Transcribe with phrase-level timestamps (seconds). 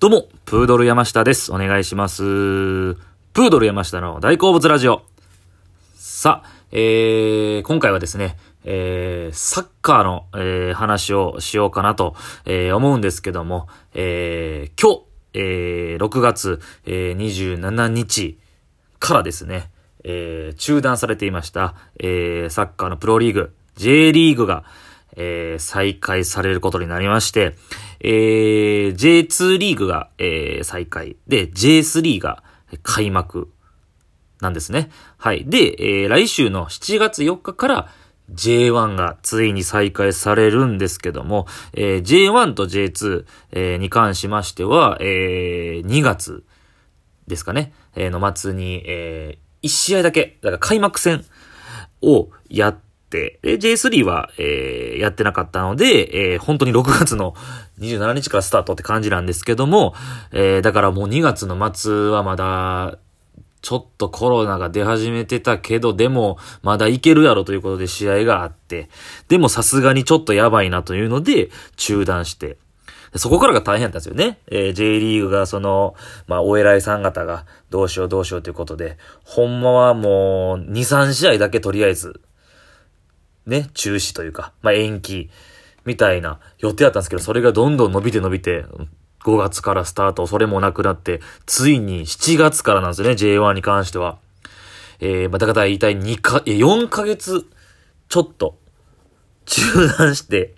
[0.00, 1.52] どうも、プードル山下です。
[1.52, 2.22] お願いします。
[2.22, 5.02] プードル山下の大好物ラジオ。
[5.94, 18.38] さあ、えー、今回はですね、えー、サッカーの、えー、話をしようかなと、えー、思うんですけども、えー、今日、えー、6月、えー、27日
[18.98, 19.70] からですね、
[20.02, 24.64] えー、中断されていました、えー、サッカーのプロリーグ、J リーグが、
[25.16, 27.54] えー、再開されることになりまして、
[28.00, 31.16] えー、J2 リーグが、えー、再開。
[31.26, 32.42] で、J3 が
[32.82, 33.50] 開幕
[34.40, 34.90] なんですね。
[35.16, 35.44] はい。
[35.46, 37.88] で、えー、来週の7月4日から
[38.32, 46.44] J1 がついに再開されるんですけども、えー、J1 と J2、えーに関しましては、えー、2月
[47.26, 51.24] ですかね、えーの末に、えー、1試合だけ、だから開幕戦
[52.02, 52.83] をやって、
[53.14, 57.34] で J3 は、えー、やってなかったので、えー、本当に6月の
[57.78, 59.94] 27日からスタートって感じなんですけども、
[60.32, 62.98] えー、だからもう2月の末はまだ、
[63.62, 68.90] ちょっとコロナが出始めてたけど、でも、まだいけるやろということで試合があって、
[69.28, 72.58] でもさすがにちょっとやばいなというので、中断して、
[73.14, 74.38] そこからが大変だったんですよね。
[74.48, 75.94] えー J リーグがその、
[76.26, 82.20] まあ、お偉いさん方がどうしようどうしようということで、ほんまはもう、2、3試合だけとりあえず、
[83.46, 85.30] ね、中止というか、まあ、延期、
[85.84, 88.64] みたいな予定だったんですけど、それがどんどん伸びて伸びて、
[89.24, 94.18] 5月からスタート、それもなくなって、ついに7月からなんですよね、J1 に関しては。
[95.00, 97.46] えー、まあ、だから大体2か、4ヶ月、
[98.08, 98.58] ちょっと、
[99.46, 100.54] 中断して、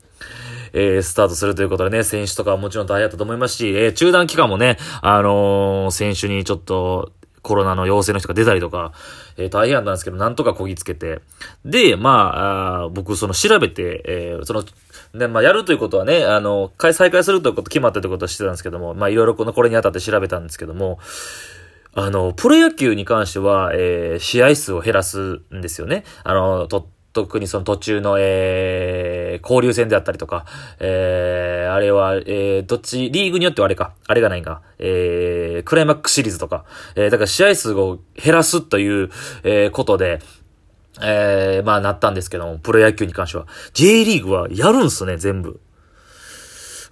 [0.73, 7.13] えー、スタートするということでね、選手とかはもちろん大変だったと思いますし、えー、中断期間もね、あのー選手にちょっと、
[7.43, 8.93] コロナの陽性の人が出たりとか、
[9.37, 11.21] えー大変だったんですけど、なんとかこぎつけて。
[11.65, 14.65] で、まあ、あ僕、その調べて、えーその、
[15.15, 20.99] ね、まあ、やるということはね、あの、開再開するということ決まったということはしてたんですけども、まあ、いろいろこの、これにあたって調べたんですけども、
[21.95, 26.05] あの、プロ野球に関しては、えー試合数を減らすんですよね。
[26.25, 30.45] あの、と、特にその途中の、えー交流戦であったりとか、
[30.81, 39.11] えーあれは、えーどっち、リーグによってはあれか、あれがないんか、えークライマックスシリーズとか、えーだから試合数を減らすという、
[39.45, 40.21] えーことで、
[41.03, 43.47] えーまあなったんですけども、プロ野球に関しては。
[43.73, 45.61] J リーグはやるんすね、全部。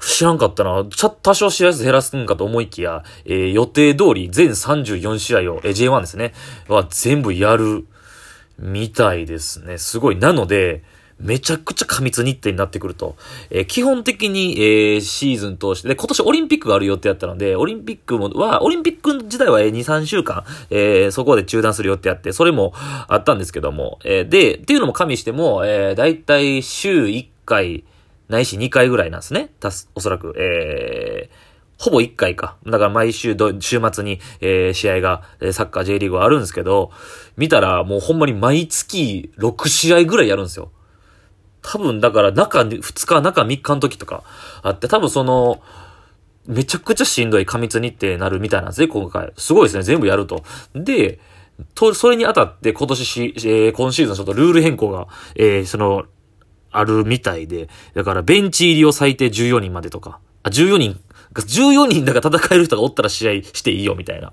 [0.00, 0.84] 知らんかったな。
[0.88, 6.32] ちゃ、多少試合数減らすんかと思いきや、えー予定通り全34試合を、えー J1 ですね、
[6.68, 7.86] は全部やる
[8.58, 9.78] みたいですね。
[9.78, 10.16] すごい。
[10.16, 10.82] なので、
[11.20, 13.16] めちゃくちゃ過密日程になってくると。
[13.50, 27.84] えー基本的に、えーシーズン通して、で、今年オリンピックがある予定だったので、オリンピックも、は、オリンピック自体はえー2、3週間、えーそこで中断する予定あって、それもあったんですけども、えーで、っていうのも加味しても、えー、だいたい週1回、
[28.28, 29.50] ないし2回ぐらいなんですね。
[29.60, 30.34] たす、おそらく。
[30.36, 31.53] えー
[31.84, 32.56] ほぼ1回か。
[32.64, 35.20] だから毎週ど、週末に、えー試合が、
[35.52, 36.90] サッカー J リーグはあるんですけど、
[37.36, 40.70] 見たらもうほんまに毎月6試合ぐらいやるんですよ。
[41.60, 44.22] 多分だから中2日、中3日の時とか
[44.62, 45.60] あって、多分その、
[46.46, 49.34] めちゃくちゃしんどい過密日程になるみたいなんですね、今回。
[49.36, 50.42] すごいですね、全部やると。
[50.74, 51.20] で、
[51.74, 55.06] と、それにあたって今年し、えー今シーズンちょっとルール変更が、
[55.36, 56.04] えーその、
[56.70, 60.98] あるみたいで、だからベンチ入りを最低14人までとか、あ、14人、
[61.42, 64.32] 14人だから戦える人がおったら試合していいよみたいな。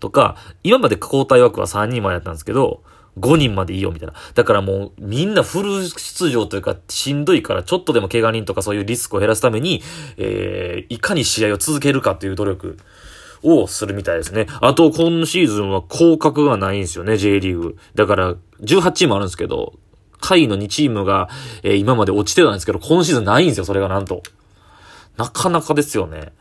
[0.00, 2.82] とか、今まで交代枠は3人までやったんですけど、
[3.18, 4.14] 5人までいいよみたいな。
[4.34, 9.82] だからもうみんなフル出場というかしんどいからちょっとでも怪我人とかそういうリスクを減らすために、
[10.18, 12.78] えー、いかに試合を続けるかという努力
[13.42, 14.46] をするみたいですね。
[14.60, 17.78] あと今シーズンは降格がないんですよね、J リーグ。
[17.94, 19.72] だから18チームあるんですけど、
[20.20, 21.28] 下位の2チームが、
[21.62, 24.22] えー今まで落ちてたんですけど、今シーズンないんですよ、それがなんと。
[25.16, 26.32] なかなかですよね。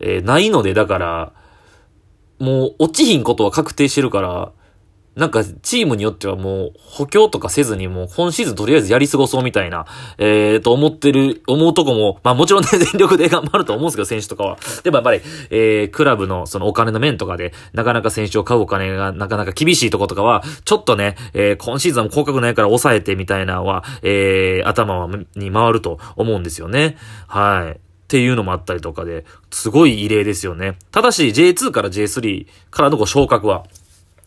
[0.00, 1.32] えーないので、だから、
[2.38, 4.52] もう落ちひんことは確定してるから、
[5.14, 9.84] なんかチームによってはもう補強とかせずにもう今シーズンとりあえずやり過ごそうみたいな、
[10.16, 14.58] えー、と思ってる、思うとこも、まあもちろんね 全力で頑張ると思うんですけど、選手とかは。
[14.82, 15.20] でもやっぱり、
[15.50, 26.96] えー、クラブのそのお金の面とかで、なかなか選手を買うお金がなかなか厳しいとことかは、ちょっとね、えー、今シーズンも広角ないから抑えてみたいなのは、えー、頭に回ると思うんですよね。
[27.26, 27.91] はい。
[28.12, 30.76] ていうのもあったりとかで、すごい異例ですよね。
[30.90, 33.64] ただし J2 から J3 からのこう昇格は、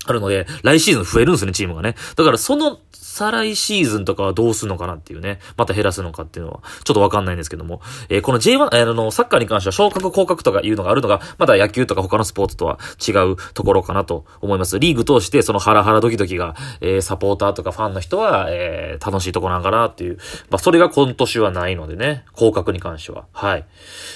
[0.05, 1.95] あるので、来シーズン増えるんですね、チームがね。
[2.15, 2.79] だからその
[3.15, 5.39] 再来シーズンとかはどうするのかなっていうね。
[5.55, 7.79] また減らすのかっていうのは、ちょっとわかんないんですけども。
[8.09, 14.79] えー、この J1、えー、あの、サッカーに関しては昇格降格とかいうのがあるのが、まだ野球とか他のスポーツとは違うところかなと思います。
[14.79, 20.17] リーグ通してそのハラハラドキドキが、えー、サポーターとかファンの人は、えー、楽しいとこなんかなっていう。
[20.49, 22.25] まあ、それが今年はないのでね。
[22.33, 23.27] 降格に関しては。
[23.31, 23.65] はい。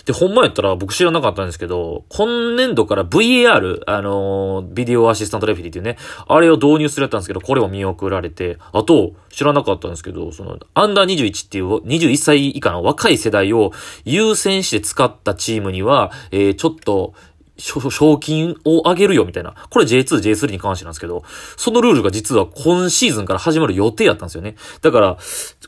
[0.04, 5.98] で、ほんまやったら僕知らなかったんですけど、今年度から VAR、あの、ビデオアシスタントレフィリってね、
[6.28, 13.72] あれを導入するやったんですけど、これを見送られて、あと、知らなかったんですけど、その、アンダー21っていう、21歳以下の若い世代を
[14.06, 17.14] 優先して使ったチームには、えー、ちょっと、
[17.60, 19.54] 賞金を上げるよみたいな。
[19.70, 21.24] これ J2、J3 に関してなんですけど、
[21.58, 24.56] そのルールが実は今シーズンから始まる予定やったんですよね。
[24.82, 25.18] だから、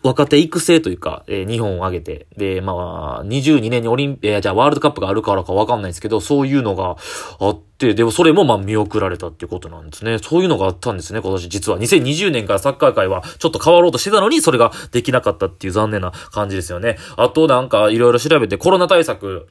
[0.04, 6.98] 若手育成というか、えー、日本を挙げて、で、まあ、22年にオリンピア、じゃあワールドカップがあるからかわかんないですけど、そういうのが
[7.40, 10.20] あって、でもそれもまあ見送られたっていうことなんですね。
[10.20, 11.80] そういうのがあったんですね、今年実は。
[11.80, 16.98] 2020年からサッカー界はちょっと変わろうとしてたのに、それができなかったっていう残念な感じですよね。
[17.18, 19.48] あとなんかいろいろ調べてコロナ対策、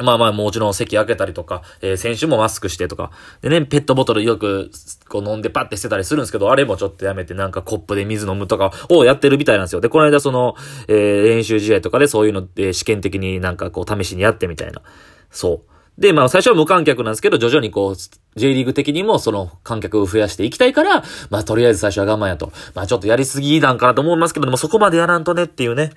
[0.00, 3.10] まあまあもちろん席開けたりとか、えー、選手もマスクしてとか、
[3.40, 4.70] でね、ペットボトルよく
[5.08, 9.80] こう飲んでパッてしてたりするんですけど、あれもちょっとやめてなんかコップで水飲むとかをやってるみたいなんですよ。
[9.80, 10.54] で、この間その、
[10.88, 14.82] えー、練習試合とかでそういうので試験的になんかこう試しにやってみたいな。
[15.30, 15.77] そう。
[15.98, 17.96] で、まあ最初は無観客なんですけど、徐々にこう、
[18.36, 22.52] J リーグ的にもその観客を増やしていきたいから、まあとりあえず最初は我慢やと。
[22.74, 25.90] まあちょっとやりすぎなんかなと思いますけども、そこまでやらんとねっていうね。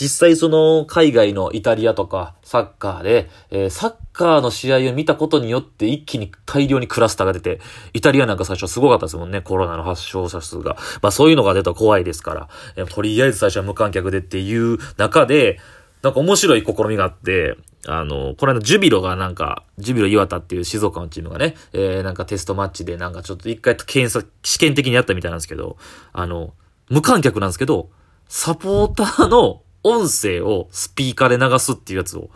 [0.00, 7.60] 実際その海外のイタリアとかサッカーで、えー、サッカーの試合を見たことによって一気に大量にクラスターが出て、
[7.94, 10.76] イタリアなんか最初すごかったですもんね、コロナの発症者数が。
[11.02, 15.58] まあそういうのが出たら怖いですから、えー、とりあえず最初は無観客でっていう中で、
[16.02, 17.56] なんか面白い試みがあって、
[17.86, 25.76] あの、これのジュビロがなんか、ジュビロ磐田っていう静岡のチームがね、えー、なんかテストマッチでなんかちょっと一回検査、試験的にやったみたいなんですけど、
[26.12, 26.54] あの、
[26.88, 27.90] 無観客なんですけど、
[28.28, 32.30] サポーターの音声をスピーカーで流すっていうやつを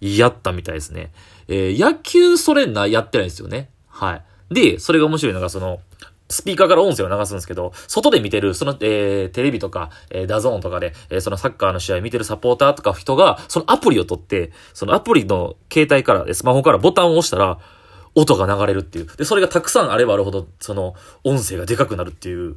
[0.00, 1.12] やったみたいですね。
[1.48, 3.70] えー、野球それな、やってないんですよね。
[3.88, 4.22] はい。
[4.54, 5.80] で、それが面白いのが、その、
[6.28, 17.58] スピーカーから音声を流すんですけど、外で見てる、その、えー、テレビとか、えー、 DAZN とかで、えー、そのサッカーの試合見てるサポーターとか人が、そのアプリを取って、そのアプリの携帯から、スマホからボタンを押したら、
[18.14, 19.06] 音が流れるっていう。
[19.16, 20.94] で、それがたくさんあればあるほど、その、
[21.24, 22.56] 音声がでかくなるっていう、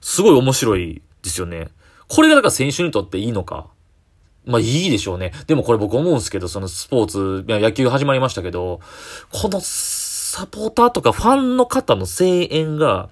[0.00, 1.68] すごい面白いですよね。
[2.08, 3.66] これがだから選手にとっていいのか。
[4.44, 5.32] まあいいでしょうね。
[5.48, 8.80] でもこれ僕思うんですけど、そのスポーツ、野球始まりましたけど、
[9.32, 9.60] この
[10.36, 13.08] サポーターとかファンの方の声援が、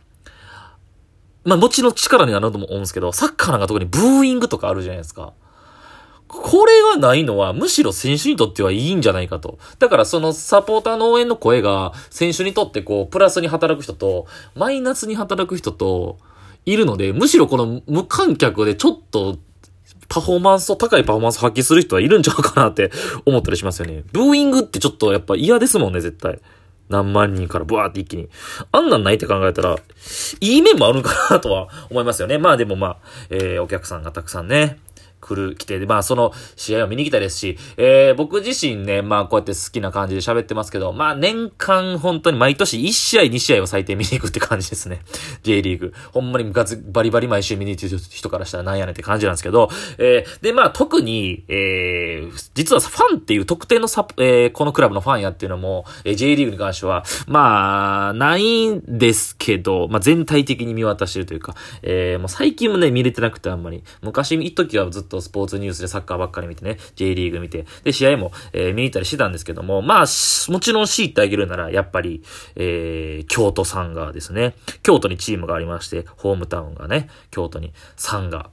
[1.44, 5.32] まあ、もちろん力になると思うんですけど、サッカーなんか特にブーイングとかあるじゃないですか。
[6.28, 9.58] これがないのは、むしろ選手にとってはいいんじゃないかと。
[9.78, 16.18] だからそのサポーターの応援の声が、選手にとってこう、プラスに働く人と、マイナスに働く人と、
[16.66, 19.38] いるので、むしろこの無観客でちょっと、
[20.10, 22.90] パフォーマンスと高いパフォーマンスを発揮する人はいるんちゃうかなって
[23.24, 24.04] 思ったりしますよね。
[24.12, 26.38] ブーイングってちょっとやっぱ嫌ですもんね、絶対。
[26.88, 28.28] 何万人からブワーって一気に。
[28.72, 29.76] あんなんないって考えたら、
[30.40, 32.38] いい面もあるんかなとは思いますよね。
[32.38, 32.96] まあでもまあ、
[33.30, 34.78] えー、お客さんがたくさんね、
[35.24, 45.00] 来る、来て、まあその試合を見に来たですし、えー、僕自身ね、まあこうやって好きな感じで喋ってますけど、まあ年間本当に毎年1試合2試合を最低見に行くって感じですね。
[45.42, 45.94] J リーグ。
[46.12, 63.82] ほんまにガツ、バリバリ毎週見に行ってる人からしたらなんやねんって感じなんですけど、えー、でまあ特に、えー、実はファンっていう特定のサえー、このクラブのファンやっていうのも、えー、J リーグに関しては、まあ、ないんですけど、まあ全体的に見渡してるというか、えー、もう最近もね、見れてなくてあんまり。
[64.02, 70.04] 昔、一時はずっととスポーツニュースでサッカーばっかり見てね、J リーグ見て、で、試合も、えー、見に行ったりしてたんですけども、まあ、
[70.48, 72.22] もちろん強いてあげるなら、やっぱり、
[72.56, 74.54] えー、京都サンガですね。
[74.82, 78.46] 京都にチームがありまして、ホームタウンがね、京都にサンガー。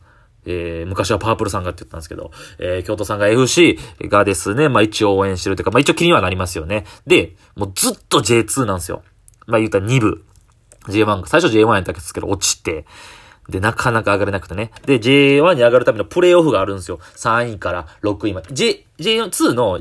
[0.44, 3.78] えー、昔はパープルさんがって言ったんですけど、えー、京都さんが FC
[4.10, 6.86] がですね、まあ一応応援してるというか、まあ一応気にはなりますよね。
[7.06, 9.04] で、もうずっと J2 なんですよ。
[9.46, 10.26] まあ言ったら2部。
[10.88, 12.86] J1、最初 J1 やったんですけど、落ちて、
[13.50, 14.72] で、なかなか上がれなくてね。
[14.86, 17.00] で、J1 に上がるためのプレイオフがあるんですよ。
[17.16, 18.54] 3位から6位まで。
[18.54, 19.80] J、J2 の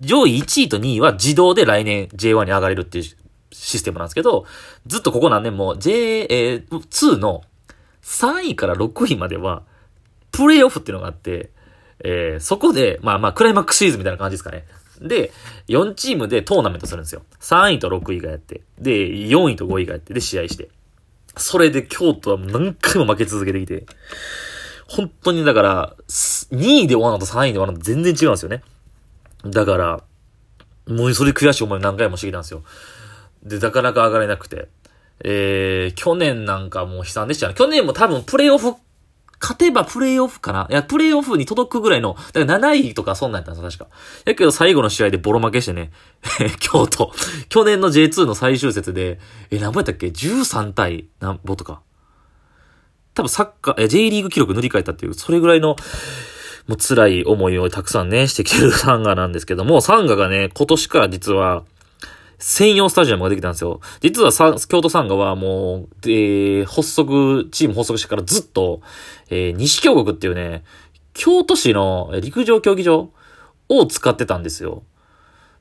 [0.00, 3.04] 上位1位と2位は自動で来年 J1 に上がれるっていう
[3.52, 4.46] システムなんですけど、
[4.86, 7.42] ずっとここ何年も J2 の
[8.02, 9.62] 3位から6位までは、
[10.32, 11.50] プレイオフっていうのがあって、
[12.00, 14.64] えー、そこで、まあまあ、クライマックスシリーズみたいな感じですかね。
[15.00, 15.32] で、
[15.68, 17.22] 4チームでトーナメントするんですよ。
[17.40, 20.68] 3位と6位がやって、で、4位と5位がやって、で、試合して。
[21.36, 23.86] それで京都は何回も負け続けてきて、
[24.88, 28.62] 本当にだから、2位で終わるのと3位で終わるのと全然違うんですよね。
[29.44, 30.02] だから、
[30.86, 32.62] もうそれ悔しい思い何回もしてきたんですよ。
[33.42, 34.68] で、なかなか上がれなくて。
[35.22, 37.54] えー、去年なんかもう悲惨でしたね。
[37.54, 38.74] 去年も多分プレイオフ、
[39.40, 40.66] 勝てばプレイオフかな？
[40.70, 43.96] いや、プレイオフに届くぐらいの、だから7位とかそんなんやったんですよ、確か。
[44.24, 45.90] やけど最後の試合でボロ負けしてね、
[46.60, 47.12] 京都。
[47.48, 49.18] 去年の J2 の最終節で、
[49.50, 51.82] え、何ぼやったっけ ?13 対何ぼとか。
[53.14, 55.76] 多分サッカー、え、J リーグ記録塗り替えたっていう、それぐらいの、
[56.66, 61.62] もう辛い思いをたくさんね、してきてるサンガなんですけども、サンガがね、今年から実は、
[62.46, 63.80] 専用スタジアムができたんですよ。
[64.02, 68.82] 実はさ、京都サンガはもう、えー、発足、チーム発足してからずっと、
[69.30, 70.62] えー、西京国っていうね、
[71.14, 73.10] 京都市の陸上競技場
[73.70, 74.82] を使ってたんですよ。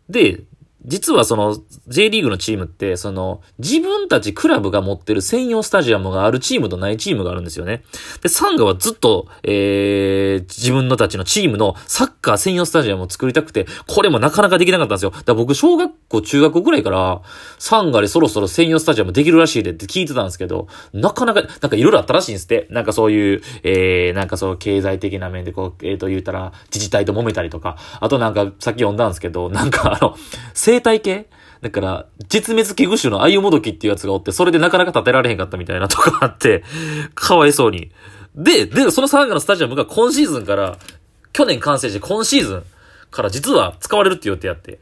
[0.10, 0.42] で、
[0.86, 7.84] 実はその J リーグのチームって、その自分たちクラブが持ってる専用スタジアムがあるチームとないチームがあるんですよね。
[8.22, 15.12] で、サンガはずっと、えー、自分のたちのチームのサッカー専用スタジアムを作りたくて、これもなかなかできなかったんですよ。
[15.12, 17.22] だから僕、小学校、中学校ぐらいから、
[17.60, 22.68] サンガでそろそろ専用スタジアムできるらしいでって聞いてたんですけど、なかなか、なんかいろいろあったらしいんですって。
[22.70, 30.16] なんかそういう、えー、なんかそう経済的な面でこう、えーと言ったら、自治体と揉めたりとか、あとなんかさっき読んだんですけど、なんかあの、
[30.74, 31.28] 生態系？
[31.62, 36.64] だから、絶滅危惧種のアユモドキっていうやつがおって、それでなかなか建てられへんかったみたいなとかあって、
[37.16, 37.92] かわいそうに。
[38.36, 40.78] で、で、そのサンガのスタジアムが今シーズンから、
[41.32, 42.64] 去年完成して今シーズン
[43.12, 44.80] から実は使われるっていう予定あって。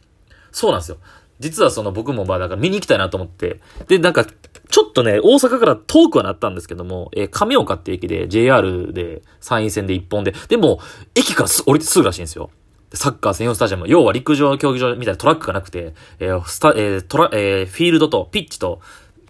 [0.51, 0.97] そうなんですよ。
[1.39, 3.59] 実はその僕もまあだから見に行きたいなと思って。
[3.87, 10.79] で、なんか、ちょっとね、大阪から遠くはなったんですけども、えー、亀岡って駅で JR で参院選で一本で、でも、
[11.13, 12.49] 駅から降りてすぐらしいんですよ。
[12.93, 18.81] サッカー専用スタジアム、要は陸上競技場みたいなトラックがなくて、えー、スタ、えー、トラ、えー、フィールドとピッチと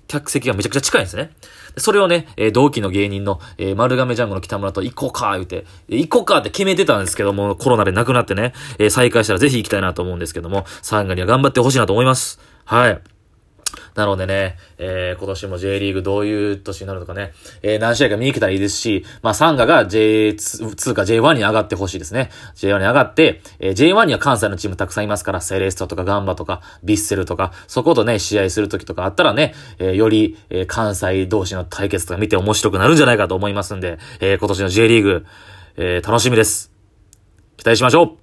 [0.07, 1.31] 客席がめちゃくちゃ近いんですね。
[1.77, 12.39] それをね、えー、同期の芸人の、えー、丸亀ジャンゴの北村と行こうか、言うて、行こうかって決めてたんですけども、コロナで亡くなってね、えー、再開したらぜひ行きたいなと思うんですけども、サンガには頑張ってほしいなと思います。
[12.65, 13.01] はい。
[13.95, 22.29] なのでね、えー、今年も J リーグどういう年になるのかね、えー、何試合か見に来たらいいですし、まあ、サンガが J2 か J1 に上がってほしいですね。
[22.55, 35.25] J1 に上がって、えー、J1 には関西のチームたくさんいますから、セレストとかガンバとか、ビッセルとか、そことね、試合するときとかあったらね、えー、より、えー、関西同士の対決とか見て面白くなるんじゃないかと思いますんで、えー、今年の J リーグ、
[35.77, 36.71] えー、楽しみです。
[37.57, 38.20] 期待しましょう